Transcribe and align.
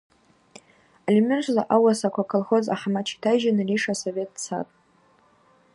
Алимырза 1.07 1.61
ауасаква 1.75 2.23
аколхоз 2.25 2.65
ахӏамач 2.75 3.07
йтайжьын, 3.15 3.57
рейша 3.67 3.91
асовет 3.97 4.29
дцатӏ. 4.35 4.73